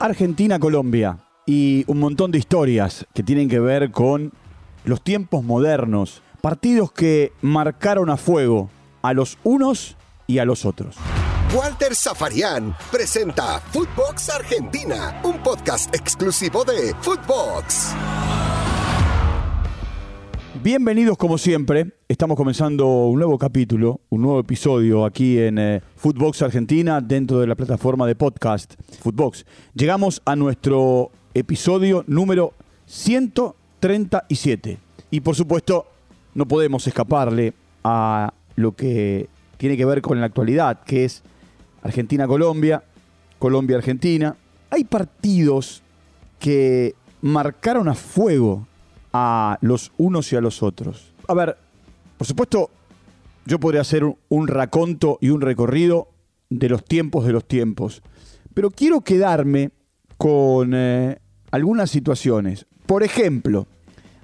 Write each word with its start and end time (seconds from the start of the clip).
Argentina-Colombia 0.00 1.18
y 1.46 1.84
un 1.86 2.00
montón 2.00 2.30
de 2.32 2.38
historias 2.38 3.06
que 3.14 3.22
tienen 3.22 3.48
que 3.48 3.60
ver 3.60 3.90
con 3.90 4.32
los 4.84 5.04
tiempos 5.04 5.44
modernos, 5.44 6.22
partidos 6.40 6.90
que 6.90 7.32
marcaron 7.42 8.08
a 8.08 8.16
fuego 8.16 8.70
a 9.02 9.12
los 9.12 9.38
unos 9.44 9.96
y 10.26 10.38
a 10.38 10.44
los 10.44 10.64
otros. 10.64 10.96
Walter 11.54 11.94
Zafarian 11.94 12.74
presenta 12.90 13.60
Footbox 13.72 14.30
Argentina, 14.30 15.20
un 15.22 15.42
podcast 15.42 15.94
exclusivo 15.94 16.64
de 16.64 16.94
Footbox. 17.00 17.94
Bienvenidos 20.62 21.16
como 21.16 21.38
siempre, 21.38 21.94
estamos 22.06 22.36
comenzando 22.36 23.06
un 23.06 23.18
nuevo 23.18 23.38
capítulo, 23.38 24.02
un 24.10 24.20
nuevo 24.20 24.40
episodio 24.40 25.06
aquí 25.06 25.38
en 25.38 25.58
eh, 25.58 25.80
Footbox 25.96 26.42
Argentina 26.42 27.00
dentro 27.00 27.40
de 27.40 27.46
la 27.46 27.54
plataforma 27.54 28.06
de 28.06 28.14
podcast 28.14 28.74
Footbox. 29.00 29.46
Llegamos 29.72 30.20
a 30.26 30.36
nuestro 30.36 31.12
episodio 31.32 32.04
número 32.06 32.52
137 32.84 34.76
y 35.10 35.20
por 35.20 35.34
supuesto 35.34 35.86
no 36.34 36.44
podemos 36.46 36.86
escaparle 36.86 37.54
a 37.82 38.34
lo 38.56 38.72
que 38.72 39.30
tiene 39.56 39.78
que 39.78 39.86
ver 39.86 40.02
con 40.02 40.20
la 40.20 40.26
actualidad, 40.26 40.82
que 40.84 41.06
es 41.06 41.22
Argentina-Colombia, 41.82 42.84
Colombia-Argentina. 43.38 44.36
Hay 44.68 44.84
partidos 44.84 45.82
que 46.38 46.94
marcaron 47.22 47.88
a 47.88 47.94
fuego 47.94 48.66
a 49.12 49.58
los 49.60 49.92
unos 49.98 50.32
y 50.32 50.36
a 50.36 50.40
los 50.40 50.62
otros. 50.62 51.12
A 51.28 51.34
ver, 51.34 51.58
por 52.16 52.26
supuesto, 52.26 52.70
yo 53.46 53.58
podría 53.58 53.80
hacer 53.80 54.04
un 54.28 54.48
raconto 54.48 55.18
y 55.20 55.30
un 55.30 55.40
recorrido 55.40 56.08
de 56.48 56.68
los 56.68 56.84
tiempos 56.84 57.24
de 57.24 57.32
los 57.32 57.46
tiempos, 57.46 58.02
pero 58.54 58.70
quiero 58.70 59.00
quedarme 59.00 59.70
con 60.16 60.72
eh, 60.74 61.18
algunas 61.50 61.90
situaciones. 61.90 62.66
Por 62.86 63.02
ejemplo, 63.02 63.66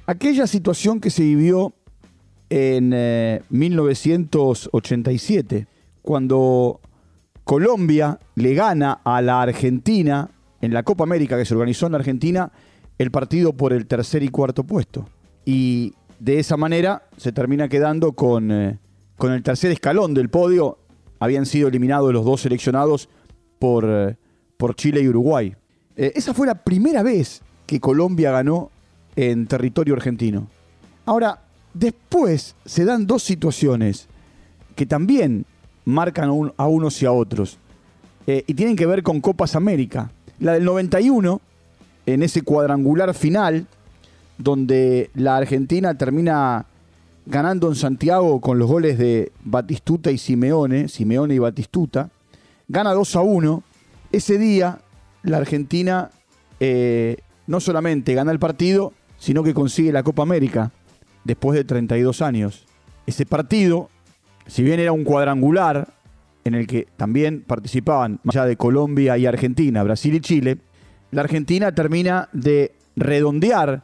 aquella 0.06 0.46
situación 0.46 1.00
que 1.00 1.10
se 1.10 1.22
vivió 1.22 1.72
en 2.50 2.90
1987, 3.48 5.56
eh, 5.56 5.66
cuando 6.02 6.80
Colombia 7.44 8.20
le 8.34 8.52
gana 8.54 9.00
a 9.04 9.22
la 9.22 9.40
Argentina 9.42 10.28
en 10.60 10.74
la 10.74 10.82
Copa 10.82 11.04
América 11.04 11.38
que 11.38 11.44
se 11.44 11.54
organizó 11.54 11.86
en 11.86 11.92
la 11.92 11.98
Argentina 11.98 12.50
el 12.98 13.10
partido 13.10 13.52
por 13.52 13.72
el 13.72 13.86
tercer 13.86 14.22
y 14.22 14.28
cuarto 14.28 14.64
puesto. 14.64 15.08
Y 15.44 15.94
de 16.18 16.38
esa 16.38 16.56
manera 16.56 17.02
se 17.16 17.32
termina 17.32 17.68
quedando 17.68 18.12
con, 18.12 18.50
eh, 18.50 18.78
con 19.16 19.32
el 19.32 19.42
tercer 19.42 19.70
escalón 19.70 20.14
del 20.14 20.28
podio. 20.28 20.78
Habían 21.18 21.46
sido 21.46 21.68
eliminados 21.68 22.12
los 22.12 22.24
dos 22.24 22.40
seleccionados 22.42 23.08
por, 23.58 23.84
eh, 23.86 24.16
por 24.56 24.74
Chile 24.74 25.00
y 25.00 25.08
Uruguay. 25.08 25.54
Eh, 25.96 26.12
esa 26.14 26.34
fue 26.34 26.46
la 26.46 26.62
primera 26.62 27.02
vez 27.02 27.42
que 27.66 27.80
Colombia 27.80 28.30
ganó 28.30 28.70
en 29.14 29.46
territorio 29.46 29.94
argentino. 29.94 30.48
Ahora, 31.04 31.42
después 31.74 32.54
se 32.64 32.84
dan 32.84 33.06
dos 33.06 33.22
situaciones 33.22 34.08
que 34.74 34.86
también 34.86 35.46
marcan 35.84 36.28
a 36.56 36.66
unos 36.66 37.02
y 37.02 37.06
a 37.06 37.12
otros. 37.12 37.58
y 38.26 38.54
tienen 38.54 38.74
que 38.74 38.86
ver 38.86 39.04
con 39.04 39.20
Copas 39.20 39.54
América. 39.54 40.10
La 40.40 40.54
del 40.54 40.64
91, 40.64 41.40
en 42.06 42.22
ese 42.22 42.42
cuadrangular 42.42 43.12
final, 43.14 43.66
donde 44.38 45.10
la 45.14 45.36
Argentina 45.36 45.96
termina 45.98 46.66
ganando 47.26 47.68
en 47.68 47.74
Santiago 47.74 48.40
con 48.40 48.58
los 48.58 48.68
goles 48.68 48.98
de 48.98 49.32
Batistuta 49.42 50.10
y 50.10 50.18
Simeone, 50.18 50.88
Simeone 50.88 51.34
y 51.34 51.38
Batistuta, 51.38 52.10
gana 52.68 52.92
2 52.92 53.16
a 53.16 53.20
1. 53.20 53.62
Ese 54.12 54.38
día 54.38 54.78
la 55.22 55.38
Argentina 55.38 56.10
eh, 56.60 57.18
no 57.46 57.60
solamente 57.60 58.14
gana 58.14 58.30
el 58.30 58.38
partido, 58.38 58.92
sino 59.18 59.42
que 59.42 59.54
consigue 59.54 59.92
la 59.92 60.02
Copa 60.02 60.22
América 60.22 60.72
después 61.24 61.56
de 61.56 61.64
32 61.64 62.22
años. 62.22 62.66
Ese 63.06 63.26
partido, 63.26 63.90
si 64.46 64.62
bien 64.62 64.78
era 64.78 64.92
un 64.92 65.04
cuadrangular 65.04 65.88
en 66.44 66.54
el 66.54 66.66
que 66.68 66.86
también 66.96 67.42
participaban, 67.42 68.20
más 68.22 68.36
allá 68.36 68.46
de 68.46 68.56
Colombia 68.56 69.18
y 69.18 69.26
Argentina, 69.26 69.82
Brasil 69.82 70.14
y 70.14 70.20
Chile, 70.20 70.58
la 71.16 71.22
Argentina 71.22 71.74
termina 71.74 72.28
de 72.34 72.74
redondear 72.94 73.82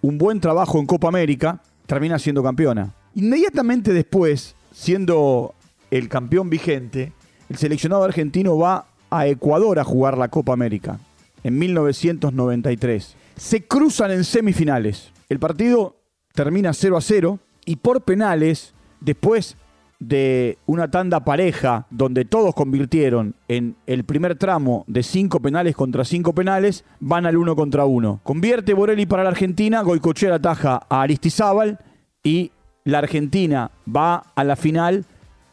un 0.00 0.18
buen 0.18 0.40
trabajo 0.40 0.80
en 0.80 0.86
Copa 0.86 1.06
América, 1.06 1.62
termina 1.86 2.18
siendo 2.18 2.42
campeona. 2.42 2.92
Inmediatamente 3.14 3.92
después, 3.92 4.56
siendo 4.72 5.54
el 5.92 6.08
campeón 6.08 6.50
vigente, 6.50 7.12
el 7.48 7.56
seleccionado 7.56 8.02
argentino 8.02 8.58
va 8.58 8.86
a 9.10 9.28
Ecuador 9.28 9.78
a 9.78 9.84
jugar 9.84 10.18
la 10.18 10.26
Copa 10.26 10.54
América 10.54 10.98
en 11.44 11.56
1993. 11.56 13.14
Se 13.36 13.62
cruzan 13.64 14.10
en 14.10 14.24
semifinales. 14.24 15.12
El 15.28 15.38
partido 15.38 16.00
termina 16.34 16.72
0 16.72 16.96
a 16.96 17.00
0 17.00 17.38
y 17.64 17.76
por 17.76 18.02
penales, 18.02 18.74
después 18.98 19.56
de 20.02 20.58
una 20.66 20.90
tanda 20.90 21.20
pareja 21.24 21.86
donde 21.90 22.24
todos 22.24 22.54
convirtieron 22.54 23.36
en 23.46 23.76
el 23.86 24.02
primer 24.02 24.36
tramo 24.36 24.84
de 24.88 25.04
cinco 25.04 25.38
penales 25.38 25.76
contra 25.76 26.04
cinco 26.04 26.34
penales, 26.34 26.84
van 26.98 27.24
al 27.24 27.36
uno 27.36 27.54
contra 27.54 27.84
uno. 27.84 28.20
Convierte 28.24 28.74
Borelli 28.74 29.06
para 29.06 29.22
la 29.22 29.28
Argentina, 29.28 29.80
Goicochea 29.82 30.34
ataja 30.34 30.84
a 30.88 31.02
Aristizábal 31.02 31.78
y 32.24 32.50
la 32.82 32.98
Argentina 32.98 33.70
va 33.86 34.24
a 34.34 34.42
la 34.42 34.56
final 34.56 35.04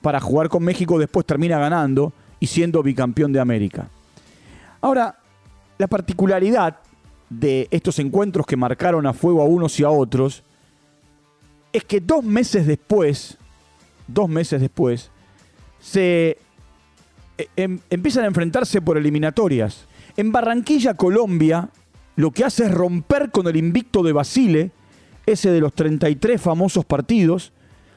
para 0.02 0.20
jugar 0.20 0.50
con 0.50 0.64
México, 0.64 0.98
después 0.98 1.28
termina 1.28 1.60
ganando 1.60 2.12
y 2.40 2.48
siendo 2.48 2.82
bicampeón 2.82 3.32
de 3.32 3.40
América. 3.40 3.88
Ahora, 4.82 5.20
la 5.78 5.88
particularidad 5.88 6.78
de 7.30 7.68
estos 7.70 8.00
encuentros 8.00 8.48
que 8.48 8.58
marcaron 8.58 9.06
a 9.06 9.14
fuego 9.14 9.44
a 9.44 9.46
unos 9.46 9.80
y 9.80 9.84
a 9.84 9.92
otros 9.92 10.42
es 11.72 11.84
que 11.84 12.00
dos 12.00 12.24
meses 12.24 12.66
después 12.66 13.38
dos 14.14 14.30
meses 14.30 14.62
después, 14.62 15.12
se 15.80 16.38
eh, 17.38 17.48
em, 17.56 17.80
empiezan 17.90 18.26
a 18.26 18.28
enfrentarse 18.28 18.82
por 18.82 18.98
eliminatorias. 18.98 19.86
En 20.18 20.32
Barranquilla, 20.32 20.96
Colombia, 20.96 21.70
lo 22.16 22.32
que 22.32 22.44
hace 22.44 22.66
es 22.66 22.72
romper 22.72 23.32
con 23.32 23.48
el 23.48 23.56
invicto 23.56 24.04
de 24.04 24.14
Basile, 24.14 24.72
ese 25.26 25.52
de 25.52 25.62
los 25.62 25.74
33 25.74 26.42
famosos 26.42 26.86
partidos. 26.86 27.54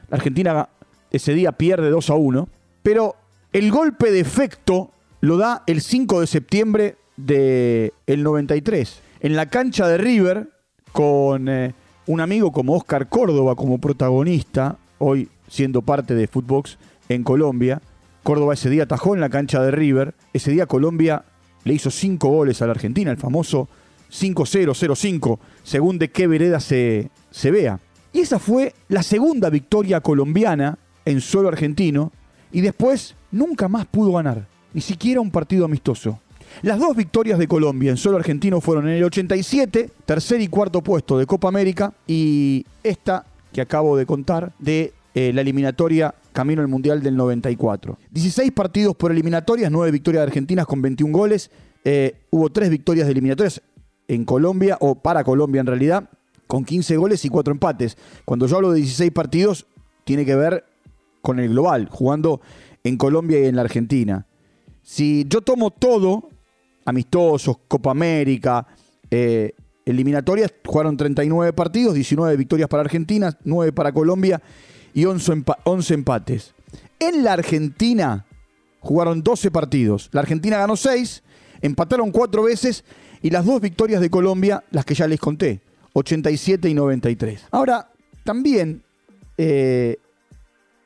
La 0.09 0.17
Argentina 0.17 0.69
ese 1.11 1.33
día 1.33 1.51
pierde 1.51 1.89
2 1.89 2.09
a 2.09 2.15
1, 2.15 2.47
pero 2.81 3.15
el 3.51 3.71
golpe 3.71 4.11
de 4.11 4.19
efecto 4.19 4.91
lo 5.21 5.37
da 5.37 5.63
el 5.67 5.81
5 5.81 6.21
de 6.21 6.27
septiembre 6.27 6.95
del 7.17 7.91
93. 8.07 9.01
En 9.19 9.35
la 9.35 9.49
cancha 9.49 9.87
de 9.87 9.97
River, 9.97 10.49
con 10.91 11.47
eh, 11.49 11.73
un 12.07 12.19
amigo 12.19 12.51
como 12.51 12.75
Oscar 12.75 13.09
Córdoba 13.09 13.55
como 13.55 13.77
protagonista, 13.79 14.77
hoy 14.97 15.29
siendo 15.47 15.81
parte 15.81 16.15
de 16.15 16.27
Footbox 16.27 16.77
en 17.09 17.23
Colombia. 17.23 17.81
Córdoba 18.23 18.53
ese 18.53 18.69
día 18.69 18.83
atajó 18.83 19.13
en 19.15 19.21
la 19.21 19.29
cancha 19.29 19.61
de 19.61 19.71
River. 19.71 20.13
Ese 20.33 20.51
día 20.51 20.65
Colombia 20.65 21.25
le 21.63 21.73
hizo 21.73 21.91
cinco 21.91 22.29
goles 22.29 22.61
a 22.61 22.65
la 22.65 22.71
Argentina, 22.71 23.11
el 23.11 23.17
famoso 23.17 23.67
5-0, 24.11 24.35
0-5, 24.73 25.39
según 25.63 25.97
de 25.97 26.11
qué 26.11 26.27
vereda 26.27 26.59
se, 26.59 27.09
se 27.31 27.51
vea. 27.51 27.79
Y 28.11 28.19
esa 28.19 28.37
fue 28.39 28.73
la 28.89 29.01
segunda 29.01 29.49
victoria 29.49 30.01
colombiana 30.01 30.77
en 31.05 31.19
suelo 31.19 31.47
argentino 31.47 32.11
y 32.51 32.61
después 32.61 33.15
nunca 33.31 33.67
más 33.67 33.87
pudo 33.87 34.13
ganar, 34.13 34.47
ni 34.73 34.81
siquiera 34.81 35.19
un 35.19 35.31
partido 35.31 35.65
amistoso. 35.65 36.19
Las 36.61 36.79
dos 36.79 36.95
victorias 36.95 37.39
de 37.39 37.47
Colombia 37.47 37.89
en 37.89 37.97
suelo 37.97 38.19
argentino 38.19 38.61
fueron 38.61 38.87
en 38.87 38.95
el 38.95 39.03
87, 39.03 39.89
tercer 40.05 40.39
y 40.41 40.47
cuarto 40.47 40.81
puesto 40.81 41.17
de 41.17 41.25
Copa 41.25 41.47
América, 41.47 41.93
y 42.05 42.65
esta 42.83 43.25
que 43.51 43.61
acabo 43.61 43.97
de 43.97 44.05
contar 44.05 44.51
de 44.59 44.93
eh, 45.15 45.31
la 45.33 45.41
eliminatoria 45.41 46.15
camino 46.31 46.61
al 46.61 46.67
Mundial 46.67 47.03
del 47.03 47.15
94. 47.15 47.99
16 48.09 48.51
partidos 48.51 48.95
por 48.95 49.11
eliminatorias, 49.11 49.71
9 49.71 49.91
victorias 49.91 50.23
argentinas 50.23 50.65
con 50.65 50.81
21 50.81 51.15
goles. 51.15 51.51
Eh, 51.83 52.25
hubo 52.31 52.49
3 52.49 52.69
victorias 52.69 53.05
de 53.05 53.11
eliminatorias 53.11 53.61
en 54.07 54.25
Colombia, 54.25 54.77
o 54.79 54.95
para 54.95 55.23
Colombia 55.23 55.61
en 55.61 55.67
realidad, 55.67 56.09
con 56.47 56.65
15 56.65 56.97
goles 56.97 57.23
y 57.25 57.29
4 57.29 57.51
empates. 57.51 57.97
Cuando 58.25 58.47
yo 58.47 58.55
hablo 58.55 58.71
de 58.71 58.79
16 58.79 59.11
partidos, 59.11 59.67
tiene 60.03 60.25
que 60.25 60.35
ver 60.35 60.65
con 61.21 61.39
el 61.39 61.49
global, 61.49 61.87
jugando 61.89 62.41
en 62.83 62.97
Colombia 62.97 63.39
y 63.39 63.45
en 63.45 63.55
la 63.55 63.61
Argentina. 63.61 64.25
Si 64.81 65.25
yo 65.29 65.41
tomo 65.41 65.71
todo, 65.71 66.29
amistosos, 66.85 67.57
Copa 67.67 67.91
América, 67.91 68.67
eh, 69.09 69.53
eliminatorias, 69.85 70.53
jugaron 70.65 70.97
39 70.97 71.53
partidos, 71.53 71.93
19 71.93 72.35
victorias 72.35 72.67
para 72.67 72.81
Argentina, 72.81 73.37
9 73.43 73.71
para 73.71 73.93
Colombia 73.93 74.41
y 74.93 75.05
11, 75.05 75.43
empates. 75.93 76.53
En 76.99 77.23
la 77.23 77.33
Argentina 77.33 78.25
jugaron 78.79 79.23
12 79.23 79.51
partidos. 79.51 80.09
La 80.11 80.21
Argentina 80.21 80.57
ganó 80.57 80.75
6, 80.75 81.23
empataron 81.61 82.11
4 82.11 82.43
veces 82.43 82.83
y 83.21 83.29
las 83.29 83.45
dos 83.45 83.61
victorias 83.61 84.01
de 84.01 84.09
Colombia, 84.09 84.63
las 84.71 84.85
que 84.85 84.95
ya 84.95 85.07
les 85.07 85.19
conté, 85.19 85.61
87 85.93 86.69
y 86.69 86.73
93. 86.73 87.47
Ahora, 87.51 87.89
también 88.23 88.83
eh, 89.37 89.97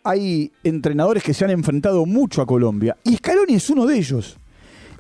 hay 0.04 0.51
entrenadores 0.63 1.24
que 1.24 1.33
se 1.33 1.45
han 1.45 1.51
enfrentado 1.51 2.06
mucho 2.06 2.42
a 2.42 2.45
Colombia 2.45 2.98
y 3.04 3.15
Scaloni 3.18 3.56
es 3.56 3.69
uno 3.69 3.86
de 3.86 3.98
ellos. 3.98 4.38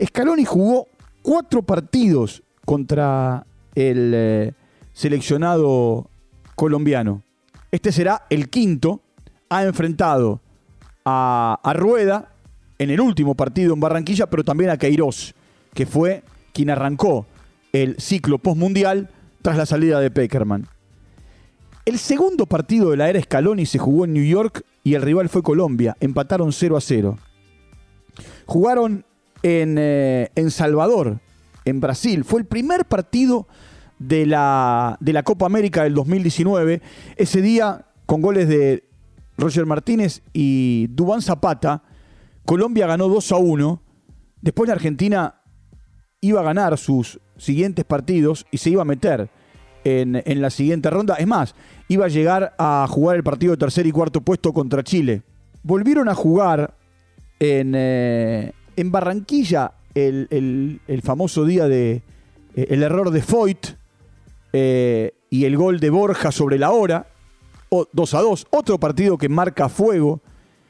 Scaloni 0.03 0.45
jugó 0.45 0.87
cuatro 1.21 1.61
partidos 1.61 2.43
contra 2.65 3.45
el 3.75 4.11
eh, 4.13 4.53
seleccionado 4.93 6.09
colombiano. 6.55 7.23
Este 7.71 7.91
será 7.91 8.25
el 8.29 8.49
quinto. 8.49 9.01
Ha 9.49 9.63
enfrentado 9.63 10.41
a, 11.05 11.59
a 11.63 11.73
Rueda 11.73 12.33
en 12.79 12.89
el 12.89 12.99
último 12.99 13.35
partido 13.35 13.73
en 13.73 13.79
Barranquilla, 13.79 14.29
pero 14.29 14.43
también 14.43 14.69
a 14.69 14.77
Queiroz, 14.77 15.33
que 15.73 15.85
fue 15.85 16.23
quien 16.53 16.69
arrancó 16.69 17.25
el 17.71 17.95
ciclo 17.99 18.39
postmundial 18.39 19.09
tras 19.41 19.57
la 19.57 19.65
salida 19.65 19.99
de 19.99 20.11
Peckerman. 20.11 20.67
El 21.85 21.99
segundo 21.99 22.45
partido 22.45 22.91
de 22.91 22.97
la 22.97 23.09
era 23.09 23.21
Scaloni 23.21 23.65
se 23.65 23.79
jugó 23.79 24.05
en 24.05 24.13
New 24.13 24.25
York 24.25 24.63
y 24.83 24.95
el 24.95 25.01
rival 25.01 25.29
fue 25.29 25.41
Colombia. 25.41 25.95
Empataron 26.01 26.51
0 26.51 26.75
a 26.75 26.81
0. 26.81 27.17
Jugaron 28.45 29.05
en, 29.41 29.77
eh, 29.79 30.29
en 30.35 30.51
Salvador, 30.51 31.19
en 31.63 31.79
Brasil. 31.79 32.25
Fue 32.25 32.41
el 32.41 32.45
primer 32.45 32.85
partido 32.85 33.47
de 33.99 34.25
la, 34.25 34.97
de 34.99 35.13
la 35.13 35.23
Copa 35.23 35.45
América 35.45 35.83
del 35.83 35.93
2019. 35.93 36.81
Ese 37.15 37.41
día, 37.41 37.85
con 38.05 38.21
goles 38.21 38.47
de 38.47 38.83
Roger 39.37 39.65
Martínez 39.65 40.21
y 40.33 40.87
Dubán 40.87 41.21
Zapata, 41.21 41.83
Colombia 42.45 42.87
ganó 42.87 43.07
2 43.07 43.31
a 43.31 43.37
1. 43.37 43.81
Después 44.41 44.67
la 44.67 44.75
Argentina 44.75 45.41
iba 46.21 46.39
a 46.41 46.43
ganar 46.43 46.77
sus 46.77 47.19
siguientes 47.37 47.85
partidos 47.85 48.45
y 48.51 48.57
se 48.57 48.69
iba 48.69 48.81
a 48.81 48.85
meter 48.85 49.29
en, 49.83 50.21
en, 50.25 50.41
la 50.41 50.49
siguiente 50.49 50.89
ronda. 50.89 51.15
Es 51.15 51.27
más, 51.27 51.55
iba 51.87 52.05
a 52.05 52.09
llegar 52.09 52.55
a 52.57 52.85
jugar 52.89 53.15
el 53.15 53.23
partido 53.23 53.51
de 53.51 53.57
tercer 53.57 53.85
y 53.85 53.91
cuarto 53.91 54.21
puesto 54.21 54.53
contra 54.53 54.83
Chile. 54.83 55.23
Volvieron 55.63 56.09
a 56.09 56.15
jugar 56.15 56.75
en, 57.39 57.73
eh, 57.75 58.53
en 58.75 58.91
Barranquilla 58.91 59.73
el, 59.93 60.27
el, 60.29 60.81
el, 60.87 61.01
famoso 61.01 61.45
día 61.45 61.67
de 61.67 62.01
eh, 62.55 62.67
el 62.69 62.83
error 62.83 63.11
de 63.11 63.21
Foyt 63.21 63.77
eh, 64.53 65.13
y 65.29 65.45
el 65.45 65.57
gol 65.57 65.79
de 65.79 65.89
Borja 65.89 66.31
sobre 66.31 66.57
la 66.57 66.71
hora. 66.71 67.07
O, 67.69 67.87
2 67.91 68.13
a 68.13 68.21
2. 68.21 68.47
Otro 68.51 68.79
partido 68.79 69.17
que 69.17 69.29
marca 69.29 69.69
fuego. 69.69 70.21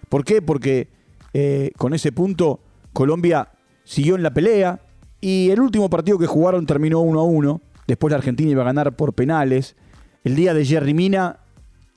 ¿Por 0.09 0.25
qué? 0.25 0.41
Porque 0.41 0.88
eh, 1.33 1.71
con 1.77 1.94
ese 1.94 2.12
punto 2.12 2.59
Colombia 2.94 3.51
siguió 3.83 4.15
en 4.15 4.24
la 4.24 4.33
pelea. 4.33 4.81
Y 5.21 5.50
el 5.50 5.59
último 5.59 5.89
partido 5.89 6.18
que 6.18 6.27
jugaron 6.27 6.65
terminó 6.65 7.00
1 7.01 7.19
a 7.19 7.24
1. 7.24 7.62
Después 7.88 8.12
la 8.12 8.18
Argentina 8.18 8.51
iba 8.51 8.63
a 8.63 8.65
ganar 8.65 8.95
por 8.95 9.13
penales. 9.13 9.75
El 10.24 10.35
día 10.35 10.53
de 10.53 10.65
Jerry 10.65 10.94
Mina 10.94 11.39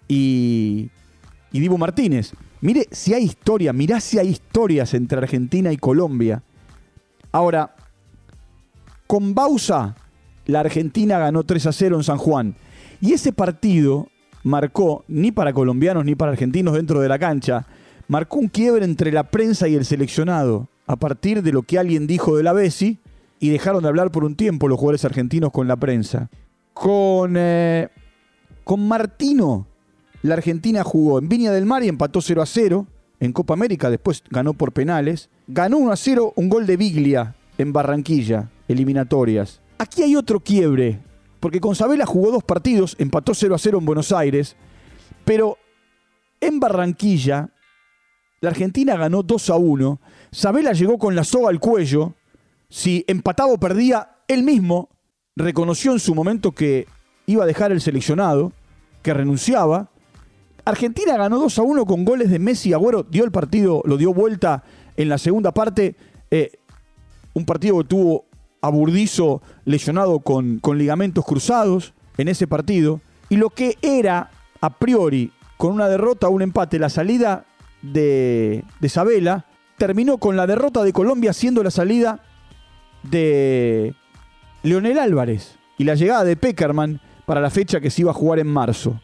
y, 0.06 0.90
y 1.52 1.60
Divo 1.60 1.78
Martínez. 1.78 2.32
Mire 2.60 2.86
si 2.90 3.14
hay 3.14 3.24
historia, 3.24 3.72
mirá 3.72 4.00
si 4.00 4.18
hay 4.18 4.28
historias 4.28 4.92
entre 4.94 5.18
Argentina 5.18 5.72
y 5.72 5.78
Colombia. 5.78 6.42
Ahora, 7.32 7.74
con 9.06 9.34
Bausa, 9.34 9.96
la 10.46 10.60
Argentina 10.60 11.18
ganó 11.18 11.44
3 11.44 11.66
a 11.66 11.72
0 11.72 11.96
en 11.96 12.04
San 12.04 12.18
Juan. 12.18 12.54
Y 13.00 13.12
ese 13.12 13.32
partido 13.32 14.08
marcó, 14.42 15.04
ni 15.08 15.32
para 15.32 15.52
colombianos 15.52 16.04
ni 16.04 16.14
para 16.14 16.32
argentinos 16.32 16.74
dentro 16.74 17.00
de 17.00 17.08
la 17.08 17.18
cancha, 17.18 17.66
marcó 18.08 18.38
un 18.38 18.48
quiebre 18.48 18.84
entre 18.84 19.12
la 19.12 19.24
prensa 19.24 19.68
y 19.68 19.74
el 19.74 19.84
seleccionado, 19.84 20.68
a 20.86 20.96
partir 20.96 21.42
de 21.42 21.52
lo 21.52 21.62
que 21.62 21.78
alguien 21.78 22.06
dijo 22.06 22.36
de 22.36 22.42
la 22.42 22.52
Bessi, 22.52 22.98
y 23.38 23.50
dejaron 23.50 23.82
de 23.82 23.88
hablar 23.88 24.10
por 24.10 24.24
un 24.24 24.36
tiempo 24.36 24.68
los 24.68 24.78
jugadores 24.78 25.04
argentinos 25.04 25.50
con 25.50 25.66
la 25.68 25.76
prensa. 25.76 26.28
Con, 26.74 27.34
eh, 27.36 27.88
con 28.64 28.86
Martino, 28.86 29.66
la 30.22 30.34
Argentina 30.34 30.84
jugó 30.84 31.18
en 31.18 31.28
Viña 31.28 31.52
del 31.52 31.64
Mar 31.64 31.82
y 31.82 31.88
empató 31.88 32.20
0 32.20 32.42
a 32.42 32.46
0 32.46 32.86
en 33.20 33.32
Copa 33.32 33.54
América, 33.54 33.90
después 33.90 34.22
ganó 34.30 34.54
por 34.54 34.72
penales. 34.72 35.30
Ganó 35.46 35.78
1 35.78 35.92
a 35.92 35.96
0 35.96 36.32
un 36.36 36.48
gol 36.48 36.66
de 36.66 36.76
Biglia 36.76 37.34
en 37.58 37.72
Barranquilla, 37.72 38.50
eliminatorias. 38.68 39.60
Aquí 39.80 40.02
hay 40.02 40.14
otro 40.14 40.40
quiebre, 40.40 41.00
porque 41.40 41.58
con 41.58 41.74
Sabela 41.74 42.04
jugó 42.04 42.30
dos 42.30 42.44
partidos, 42.44 42.96
empató 42.98 43.32
0 43.32 43.54
a 43.54 43.58
0 43.58 43.78
en 43.78 43.86
Buenos 43.86 44.12
Aires, 44.12 44.54
pero 45.24 45.56
en 46.38 46.60
Barranquilla 46.60 47.48
la 48.42 48.50
Argentina 48.50 48.94
ganó 48.98 49.22
2 49.22 49.48
a 49.48 49.56
1. 49.56 49.98
Sabela 50.32 50.74
llegó 50.74 50.98
con 50.98 51.16
la 51.16 51.24
soga 51.24 51.48
al 51.48 51.60
cuello. 51.60 52.12
Si 52.68 53.06
empataba 53.08 53.54
o 53.54 53.56
perdía, 53.56 54.18
él 54.28 54.42
mismo 54.42 54.90
reconoció 55.34 55.92
en 55.92 56.00
su 56.00 56.14
momento 56.14 56.52
que 56.52 56.86
iba 57.24 57.44
a 57.44 57.46
dejar 57.46 57.72
el 57.72 57.80
seleccionado, 57.80 58.52
que 59.00 59.14
renunciaba. 59.14 59.88
Argentina 60.66 61.16
ganó 61.16 61.38
2 61.38 61.58
a 61.58 61.62
1 61.62 61.86
con 61.86 62.04
goles 62.04 62.28
de 62.28 62.38
Messi 62.38 62.68
y 62.68 62.72
Agüero. 62.74 63.02
Dio 63.02 63.24
el 63.24 63.30
partido, 63.30 63.80
lo 63.86 63.96
dio 63.96 64.12
vuelta 64.12 64.62
en 64.98 65.08
la 65.08 65.16
segunda 65.16 65.54
parte. 65.54 65.96
Eh, 66.30 66.58
un 67.32 67.46
partido 67.46 67.78
que 67.78 67.84
tuvo 67.84 68.29
a 68.60 68.68
Burdizo 68.70 69.42
lesionado 69.64 70.20
con, 70.20 70.58
con 70.58 70.78
ligamentos 70.78 71.24
cruzados 71.24 71.94
en 72.18 72.28
ese 72.28 72.46
partido. 72.46 73.00
Y 73.28 73.36
lo 73.36 73.50
que 73.50 73.76
era 73.82 74.30
a 74.60 74.70
priori 74.70 75.32
con 75.60 75.72
una 75.72 75.88
derrota 75.88 76.28
un 76.28 76.40
empate 76.40 76.78
la 76.78 76.88
salida 76.88 77.44
de, 77.82 78.64
de 78.80 78.88
Sabela, 78.88 79.44
terminó 79.76 80.16
con 80.16 80.34
la 80.34 80.46
derrota 80.46 80.82
de 80.82 80.92
Colombia 80.94 81.34
siendo 81.34 81.62
la 81.62 81.70
salida 81.70 82.22
de 83.02 83.94
Leonel 84.62 84.98
Álvarez 84.98 85.58
y 85.76 85.84
la 85.84 85.96
llegada 85.96 86.24
de 86.24 86.36
Peckerman 86.36 87.02
para 87.26 87.42
la 87.42 87.50
fecha 87.50 87.80
que 87.80 87.90
se 87.90 88.00
iba 88.00 88.10
a 88.10 88.14
jugar 88.14 88.38
en 88.38 88.46
marzo. 88.46 89.00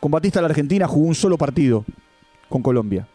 Con 0.00 0.10
Batista 0.10 0.40
la 0.40 0.48
Argentina 0.48 0.88
jugó 0.88 1.06
un 1.06 1.14
solo 1.14 1.38
partido 1.38 1.84
con 2.48 2.62
Colombia. 2.62 3.06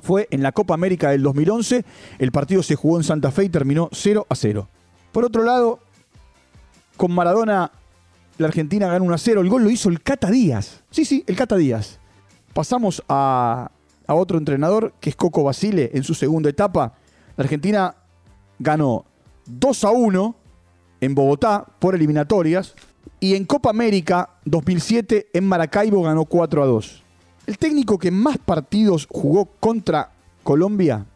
Fue 0.00 0.28
en 0.30 0.42
la 0.42 0.52
Copa 0.52 0.74
América 0.74 1.10
del 1.10 1.22
2011, 1.22 1.84
el 2.18 2.32
partido 2.32 2.62
se 2.62 2.76
jugó 2.76 2.98
en 2.98 3.04
Santa 3.04 3.30
Fe 3.30 3.44
y 3.44 3.48
terminó 3.48 3.88
0 3.92 4.26
a 4.28 4.34
0. 4.34 4.68
Por 5.12 5.24
otro 5.24 5.42
lado, 5.42 5.80
con 6.96 7.12
Maradona 7.12 7.72
la 8.38 8.46
Argentina 8.46 8.86
ganó 8.86 9.04
1 9.04 9.14
a 9.14 9.18
0, 9.18 9.40
el 9.40 9.48
gol 9.48 9.64
lo 9.64 9.70
hizo 9.70 9.88
el 9.88 10.00
Cata 10.00 10.30
Díaz. 10.30 10.84
Sí, 10.90 11.04
sí, 11.04 11.24
el 11.26 11.36
Cata 11.36 11.56
Díaz. 11.56 11.98
Pasamos 12.54 13.02
a, 13.08 13.70
otro 14.06 14.38
entrenador, 14.38 14.94
que 15.00 15.10
es 15.10 15.16
Coco 15.16 15.42
Basile, 15.42 15.90
en 15.92 16.04
su 16.04 16.14
segunda 16.14 16.48
etapa. 16.48 16.94
La 17.36 17.42
Argentina 17.44 17.94
ganó 18.58 19.04
2 19.46 19.84
a 19.84 19.90
1 19.90 20.36
en 21.00 21.14
Bogotá 21.14 21.66
por 21.78 21.94
eliminatorias 21.94 22.74
y 23.20 23.34
en 23.34 23.44
Copa 23.44 23.70
América 23.70 24.30
2007 24.44 25.28
en 25.32 25.44
Maracaibo 25.44 26.02
ganó 26.02 26.24
4 26.24 26.62
a 26.62 26.66
2. 26.66 27.04
El 27.48 27.56
técnico 27.56 27.96
que 27.96 28.10
más 28.10 28.36
partidos 28.36 29.08
jugó 29.10 29.46
contra 29.58 30.10
Colombia 30.42 31.06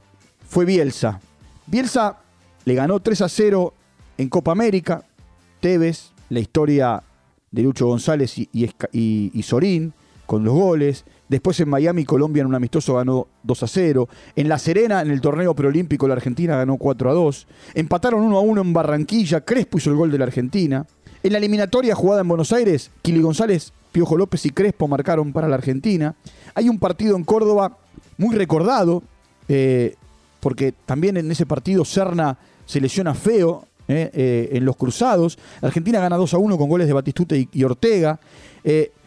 fue 0.49 0.65
Bielsa. 0.65 1.21
Bielsa 1.67 2.21
le 2.65 2.75
ganó 2.75 3.01
3 3.01 3.21
a 3.21 3.29
0 3.29 3.75
en 4.17 4.31
Copa 4.31 4.53
América. 4.53 5.05
Tevez, 5.61 6.13
la 6.31 6.41
historia 6.41 7.03
de 7.51 7.63
Lucho 7.63 7.87
González 7.87 8.39
y, 8.39 9.43
Sorín 9.43 9.93
con 10.25 10.43
los 10.43 10.55
goles. 10.55 11.05
Después 11.29 11.61
en 11.61 11.69
Miami, 11.69 12.07
Colombia 12.07 12.41
en 12.41 12.47
un 12.47 12.55
amistoso 12.55 12.95
ganó 12.95 13.29
2 13.43 13.63
a 13.65 13.67
0. 13.67 14.09
En 14.35 14.49
La 14.49 14.59
Serena, 14.59 15.03
en 15.03 15.11
el 15.11 15.21
torneo 15.21 15.55
preolímpico, 15.55 16.09
la 16.09 16.15
Argentina 16.15 16.57
ganó 16.57 16.79
4 16.79 17.11
a 17.11 17.13
2. 17.13 17.47
Empataron 17.75 18.23
1 18.23 18.39
a 18.39 18.41
1 18.41 18.61
en 18.63 18.73
Barranquilla. 18.73 19.43
Crespo 19.43 19.77
hizo 19.77 19.91
el 19.91 19.97
gol 19.97 20.11
de 20.11 20.17
la 20.17 20.25
Argentina. 20.25 20.87
En 21.23 21.33
la 21.33 21.37
eliminatoria 21.37 21.95
jugada 21.95 22.23
en 22.23 22.29
Buenos 22.29 22.55
Aires, 22.55 22.91
Kili 23.03 23.21
González, 23.21 23.75
Piojo 23.93 24.17
López 24.17 24.45
y 24.47 24.51
Crespo 24.51 24.89
marcaron 24.89 25.33
para 25.33 25.47
la 25.49 25.57
Argentina. 25.57 26.15
Hay 26.55 26.69
un 26.69 26.79
partido 26.79 27.17
en 27.17 27.25
Córdoba 27.25 27.77
muy 28.17 28.35
recordado, 28.35 29.03
eh, 29.49 29.95
porque 30.41 30.73
también 30.87 31.17
en 31.17 31.31
ese 31.31 31.47
partido 31.47 31.85
Serna 31.85 32.39
se 32.67 32.81
lesiona 32.81 33.15
feo 33.15 33.67
eh, 33.87 34.11
eh, 34.13 34.49
en 34.53 34.65
los 34.65 34.77
cruzados. 34.77 35.39
La 35.61 35.69
Argentina 35.69 36.01
gana 36.01 36.17
2 36.17 36.35
a 36.35 36.39
1 36.39 36.59
con 36.59 36.69
goles 36.69 36.87
de 36.87 36.93
Batistuta 36.93 37.37
y, 37.37 37.65
Ortega. 37.65 38.19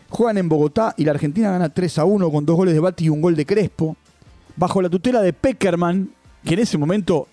Juegan 0.10 0.38
en 0.38 0.48
Bogotá 0.48 0.94
y 0.98 1.04
la 1.04 1.12
Argentina 1.12 1.52
gana 1.52 1.70
3 1.70 2.00
a 2.00 2.06
1 2.06 2.32
con 2.32 2.46
dos 2.46 2.56
goles 2.56 2.74
de 2.74 2.80
Bati 2.80 3.06
y 3.06 3.10
un 3.10 3.22
gol 3.22 3.36
de 3.36 3.46
Crespo. 3.46 3.98
Bajo 4.56 4.82
la 4.82 4.90
tutela 4.90 5.22
de 5.22 5.34
Peckerman, 5.34 6.10
que 6.46 6.54
en 6.54 6.60
ese 6.60 6.78
momento 6.78 7.28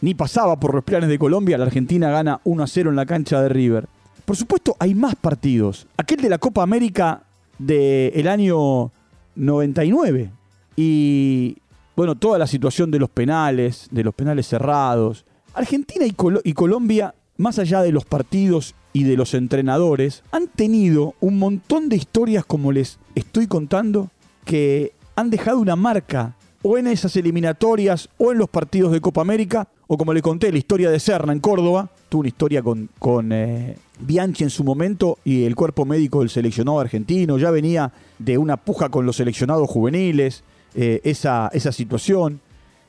ni 0.00 0.14
pasaba 0.14 0.58
por 0.60 0.74
los 0.74 0.84
planes 0.84 1.08
de 1.08 1.18
Colombia, 1.18 1.58
la 1.58 1.64
Argentina 1.64 2.10
gana 2.10 2.40
1 2.44 2.62
a 2.62 2.66
0 2.66 2.90
en 2.90 2.96
la 2.96 3.06
cancha 3.06 3.40
de 3.42 3.48
River. 3.48 3.88
Por 4.30 4.36
supuesto, 4.36 4.76
hay 4.78 4.94
más 4.94 5.16
partidos. 5.16 5.88
Aquel 5.96 6.20
de 6.20 6.28
la 6.28 6.38
Copa 6.38 6.62
América 6.62 7.24
del 7.58 8.28
año 8.28 8.92
99. 9.34 10.30
Y 10.76 11.56
bueno, 11.96 12.14
toda 12.14 12.38
la 12.38 12.46
situación 12.46 12.92
de 12.92 13.00
los 13.00 13.10
penales, 13.10 13.88
de 13.90 14.04
los 14.04 14.14
penales 14.14 14.46
cerrados. 14.46 15.24
Argentina 15.52 16.06
y, 16.06 16.12
Col 16.12 16.40
y 16.44 16.52
Colombia, 16.52 17.12
más 17.38 17.58
allá 17.58 17.82
de 17.82 17.90
los 17.90 18.04
partidos 18.04 18.76
y 18.92 19.02
de 19.02 19.16
los 19.16 19.34
entrenadores 19.34 20.22
han 20.30 20.46
tenido 20.46 21.16
un 21.18 21.40
montón 21.40 21.88
de 21.88 21.96
historias 21.96 22.44
como 22.44 22.70
les 22.70 23.00
estoy 23.16 23.48
contando 23.48 24.10
que 24.44 24.92
han 25.16 25.30
dejado 25.30 25.58
una 25.58 25.74
marca 25.74 26.36
o 26.62 26.78
en 26.78 26.86
esas 26.86 27.16
eliminatorias 27.16 28.08
o 28.16 28.30
en 28.30 28.38
los 28.38 28.48
partidos 28.48 28.92
de 28.92 29.00
Copa 29.00 29.22
América 29.22 29.66
o 29.88 29.98
como 29.98 30.14
le 30.14 30.22
conté 30.22 30.52
la 30.52 30.58
historia 30.58 30.88
de 30.88 31.00
Serna 31.00 31.32
en 31.32 31.40
Córdoba 31.40 31.90
tuvo 32.10 32.20
una 32.20 32.28
historia 32.28 32.62
con, 32.62 32.90
con 32.98 33.32
eh, 33.32 33.78
Bianchi 34.00 34.44
en 34.44 34.50
su 34.50 34.64
momento 34.64 35.18
y 35.24 35.44
el 35.44 35.54
cuerpo 35.54 35.86
médico 35.86 36.18
del 36.18 36.28
seleccionado 36.28 36.80
argentino 36.80 37.38
ya 37.38 37.50
venía 37.50 37.92
de 38.18 38.36
una 38.36 38.58
puja 38.58 38.90
con 38.90 39.06
los 39.06 39.16
seleccionados 39.16 39.70
juveniles 39.70 40.42
eh, 40.74 41.00
esa, 41.04 41.48
esa 41.54 41.72
situación 41.72 42.40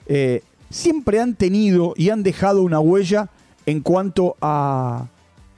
eh, 0.07 0.41
siempre 0.69 1.21
han 1.21 1.35
tenido 1.35 1.93
y 1.95 2.09
han 2.09 2.23
dejado 2.23 2.63
una 2.63 2.79
huella 2.79 3.29
en 3.67 3.81
cuanto 3.81 4.35
a, 4.41 5.07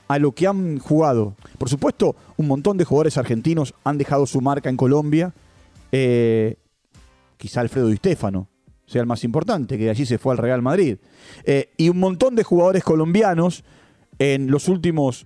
a 0.09 0.19
lo 0.19 0.33
que 0.33 0.45
han 0.45 0.77
jugado. 0.79 1.35
Por 1.57 1.69
supuesto, 1.69 2.17
un 2.35 2.47
montón 2.47 2.77
de 2.77 2.83
jugadores 2.83 3.17
argentinos 3.17 3.73
han 3.85 3.97
dejado 3.97 4.25
su 4.25 4.41
marca 4.41 4.69
en 4.69 4.75
Colombia. 4.75 5.33
Quizá 7.37 7.61
Alfredo 7.61 7.87
Di 7.87 7.97
Stefano 7.97 8.47
sea 8.93 9.01
el 9.01 9.07
más 9.07 9.23
importante, 9.23 9.77
que 9.77 9.85
de 9.85 9.89
allí 9.89 10.05
se 10.05 10.17
fue 10.17 10.33
al 10.33 10.37
Real 10.37 10.61
Madrid. 10.61 10.97
Eh, 11.43 11.71
y 11.77 11.89
un 11.89 11.99
montón 11.99 12.35
de 12.35 12.43
jugadores 12.43 12.83
colombianos 12.83 13.63
en 14.19 14.49
los 14.51 14.69
últimos 14.69 15.25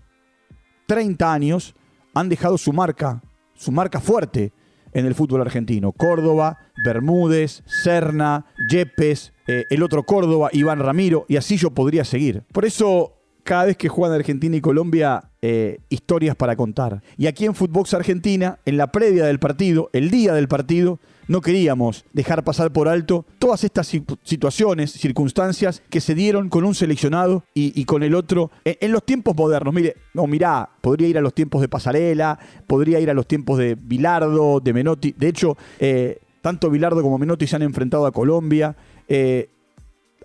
30 0.87 1.33
años 1.33 1.75
han 2.13 2.29
dejado 2.29 2.57
su 2.57 2.71
marca, 2.73 3.21
su 3.55 3.71
marca 3.71 3.99
fuerte 3.99 4.53
en 4.93 5.05
el 5.05 5.15
fútbol 5.15 5.41
argentino. 5.41 5.91
Córdoba, 5.91 6.57
Bermúdez, 6.85 7.61
Serna, 7.65 8.45
Yepes, 8.69 9.33
eh, 9.47 9.65
el 9.69 9.83
otro 9.83 10.03
Córdoba, 10.03 10.49
Iván 10.53 10.79
Ramiro, 10.79 11.25
y 11.27 11.35
así 11.35 11.57
yo 11.57 11.71
podría 11.71 12.05
seguir. 12.05 12.43
Por 12.53 12.65
eso, 12.65 13.13
cada 13.43 13.65
vez 13.65 13.77
que 13.77 13.89
juegan 13.89 14.17
Argentina 14.17 14.55
y 14.55 14.61
Colombia, 14.61 15.29
eh, 15.41 15.79
historias 15.89 16.35
para 16.35 16.55
contar. 16.55 17.03
Y 17.17 17.27
aquí 17.27 17.45
en 17.45 17.53
Footbox 17.53 17.93
Argentina, 17.93 18.59
en 18.65 18.77
la 18.77 18.91
previa 18.91 19.25
del 19.25 19.39
partido, 19.39 19.89
el 19.93 20.09
día 20.09 20.33
del 20.33 20.47
partido, 20.47 20.99
no 21.27 21.41
queríamos 21.41 22.05
dejar 22.13 22.43
pasar 22.43 22.71
por 22.71 22.87
alto 22.87 23.25
todas 23.39 23.63
estas 23.63 23.87
situaciones, 24.23 24.91
circunstancias 24.91 25.83
que 25.89 26.01
se 26.01 26.15
dieron 26.15 26.49
con 26.49 26.63
un 26.63 26.75
seleccionado 26.75 27.43
y, 27.53 27.85
con 27.85 28.03
el 28.03 28.15
otro 28.15 28.51
en, 28.63 28.91
los 28.91 29.05
tiempos 29.05 29.35
modernos. 29.35 29.73
Mire, 29.73 29.95
no, 30.13 30.27
mirá, 30.27 30.69
podría 30.81 31.07
ir 31.07 31.17
a 31.17 31.21
los 31.21 31.33
tiempos 31.33 31.61
de 31.61 31.67
Pasarela, 31.67 32.39
podría 32.65 32.99
ir 32.99 33.09
a 33.09 33.13
los 33.13 33.27
tiempos 33.27 33.57
de 33.57 33.75
Bilardo, 33.75 34.59
de 34.59 34.73
Menotti. 34.73 35.13
De 35.17 35.27
hecho, 35.27 35.57
eh, 35.79 36.19
tanto 36.41 36.69
Bilardo 36.69 37.01
como 37.01 37.17
Menotti 37.17 37.47
se 37.47 37.55
han 37.55 37.61
enfrentado 37.61 38.05
a 38.05 38.11
Colombia. 38.11 38.75
Eh, 39.07 39.49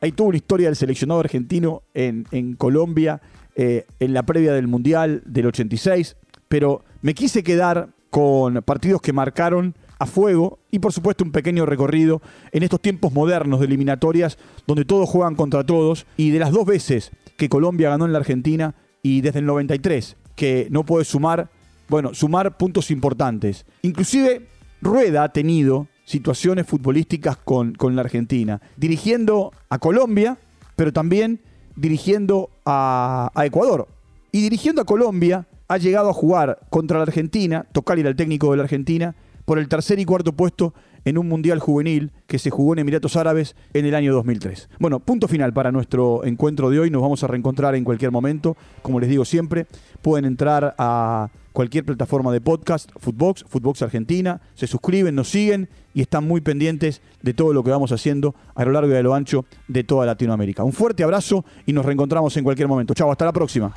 hay 0.00 0.12
toda 0.12 0.30
una 0.30 0.36
historia 0.36 0.68
del 0.68 0.76
seleccionado 0.76 1.20
argentino 1.20 1.82
en, 1.94 2.54
Colombia 2.56 3.20
eh, 3.54 3.86
en 4.00 4.12
la 4.12 4.24
previa 4.24 4.52
del 4.52 4.66
Mundial 4.66 5.22
del 5.24 5.46
86, 5.46 6.16
pero 6.48 6.84
me 7.02 7.14
quise 7.14 7.42
quedar 7.42 7.90
con 8.10 8.62
partidos 8.62 9.00
que 9.00 9.12
marcaron 9.12 9.74
a 10.02 10.06
fuego 10.06 10.58
y 10.70 10.78
por 10.78 10.92
supuesto 10.92 11.24
un 11.24 11.32
pequeño 11.32 11.64
recorrido 11.66 12.20
en 12.50 12.62
estos 12.62 12.80
tiempos 12.80 13.12
modernos 13.12 13.60
de 13.60 13.66
eliminatorias 13.66 14.38
donde 14.66 14.84
todos 14.84 15.08
juegan 15.08 15.34
contra 15.34 15.64
todos 15.64 16.06
y 16.16 16.30
de 16.30 16.38
las 16.38 16.50
dos 16.50 16.66
veces 16.66 17.10
que 17.36 17.48
Colombia 17.48 17.90
ganó 17.90 18.06
en 18.06 18.12
la 18.12 18.18
Argentina 18.18 18.74
y 19.02 19.20
desde 19.20 19.40
el 19.40 19.46
93 19.46 20.16
que 20.36 20.68
no 20.70 20.84
puede 20.84 21.04
sumar, 21.04 21.50
bueno, 21.88 22.14
sumar 22.14 22.56
puntos 22.56 22.90
importantes. 22.90 23.66
Inclusive 23.82 24.48
Rueda 24.80 25.24
ha 25.24 25.32
tenido 25.32 25.88
situaciones 26.04 26.66
futbolísticas 26.66 27.36
con, 27.36 27.74
con 27.74 27.94
la 27.94 28.02
Argentina, 28.02 28.60
dirigiendo 28.76 29.52
a 29.68 29.78
Colombia, 29.78 30.38
pero 30.76 30.92
también 30.92 31.40
dirigiendo 31.76 32.50
a, 32.64 33.30
Ecuador. 33.44 33.88
Y 34.30 34.42
dirigiendo 34.42 34.82
a 34.82 34.84
Colombia 34.84 35.46
ha 35.68 35.78
llegado 35.78 36.10
a 36.10 36.14
jugar 36.14 36.58
contra 36.70 36.98
la 36.98 37.04
Argentina, 37.04 37.66
Tocar 37.72 37.98
era 37.98 38.08
el 38.08 38.16
técnico 38.16 38.50
de 38.50 38.56
la 38.56 38.64
Argentina, 38.64 39.14
por 39.44 39.58
el 39.58 39.68
tercer 39.68 39.98
y 39.98 40.04
cuarto 40.04 40.32
puesto 40.32 40.74
en 41.04 41.18
un 41.18 41.28
Mundial 41.28 41.58
Juvenil 41.58 42.12
que 42.26 42.38
se 42.38 42.50
jugó 42.50 42.72
en 42.72 42.80
Emiratos 42.80 43.16
Árabes 43.16 43.56
en 43.72 43.86
el 43.86 43.94
año 43.94 44.12
2003. 44.12 44.68
Bueno, 44.78 45.00
punto 45.00 45.28
final 45.28 45.52
para 45.52 45.72
nuestro 45.72 46.24
encuentro 46.24 46.70
de 46.70 46.78
hoy. 46.78 46.90
Nos 46.90 47.02
vamos 47.02 47.22
a 47.24 47.26
reencontrar 47.26 47.74
en 47.74 47.84
cualquier 47.84 48.10
momento. 48.10 48.56
Como 48.82 49.00
les 49.00 49.08
digo 49.08 49.24
siempre, 49.24 49.66
pueden 50.00 50.24
entrar 50.24 50.74
a 50.78 51.28
cualquier 51.52 51.84
plataforma 51.84 52.32
de 52.32 52.40
podcast, 52.40 52.90
Footbox, 52.98 53.44
Footbox 53.48 53.82
Argentina, 53.82 54.40
se 54.54 54.66
suscriben, 54.66 55.14
nos 55.14 55.28
siguen 55.28 55.68
y 55.94 56.00
están 56.00 56.26
muy 56.26 56.40
pendientes 56.40 57.02
de 57.22 57.34
todo 57.34 57.52
lo 57.52 57.62
que 57.62 57.70
vamos 57.70 57.92
haciendo 57.92 58.34
a 58.54 58.64
lo 58.64 58.72
largo 58.72 58.92
y 58.92 58.96
a 58.96 59.02
lo 59.02 59.14
ancho 59.14 59.44
de 59.68 59.84
toda 59.84 60.06
Latinoamérica. 60.06 60.64
Un 60.64 60.72
fuerte 60.72 61.04
abrazo 61.04 61.44
y 61.66 61.72
nos 61.72 61.84
reencontramos 61.84 62.36
en 62.36 62.44
cualquier 62.44 62.68
momento. 62.68 62.94
Chao, 62.94 63.10
hasta 63.10 63.24
la 63.24 63.32
próxima. 63.32 63.74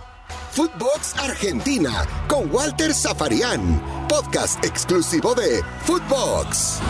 Footbox 0.52 1.16
Argentina 1.20 2.06
con 2.28 2.52
Walter 2.52 2.94
Zafarian, 2.94 3.82
podcast 4.08 4.64
exclusivo 4.64 5.36
de 5.36 5.62
Footbox. 5.84 6.82